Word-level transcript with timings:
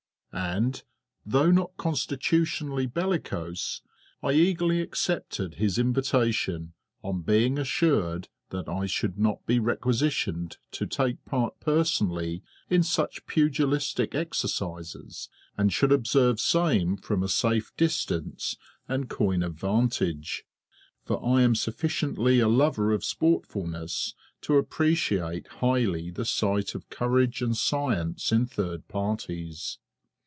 And, 0.33 0.81
though 1.25 1.51
not 1.51 1.75
constitutionally 1.75 2.85
bellicose, 2.85 3.81
I 4.23 4.31
eagerly 4.31 4.79
accepted 4.79 5.55
his 5.55 5.77
invitation 5.77 6.71
on 7.03 7.21
being 7.23 7.57
assured 7.59 8.29
that 8.49 8.69
I 8.69 8.85
should 8.85 9.19
not 9.19 9.45
be 9.45 9.59
requisitioned 9.59 10.55
to 10.71 10.85
take 10.85 11.23
part 11.25 11.59
personally 11.59 12.43
in 12.69 12.81
such 12.81 13.25
pugilistic 13.25 14.15
exercises, 14.15 15.27
and 15.57 15.71
should 15.73 15.91
observe 15.91 16.39
same 16.39 16.95
from 16.95 17.23
a 17.23 17.27
safe 17.29 17.75
distance 17.75 18.55
and 18.87 19.09
coign 19.09 19.43
of 19.43 19.55
vantage, 19.55 20.45
for 21.03 21.21
I 21.25 21.41
am 21.41 21.55
sufficiently 21.55 22.39
a 22.39 22.47
lover 22.47 22.93
of 22.93 23.01
sportfulness 23.01 24.13
to 24.43 24.55
appreciate 24.55 25.47
highly 25.47 26.09
the 26.09 26.25
sight 26.25 26.73
of 26.73 26.89
courage 26.89 27.41
and 27.41 27.55
science 27.55 28.31
in 28.31 28.45
third 28.45 28.87
parties. 28.87 29.77